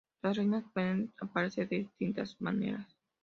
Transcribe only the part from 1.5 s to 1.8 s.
de